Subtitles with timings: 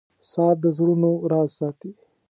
[0.31, 1.91] •ساعت د زړونو راز ساتي.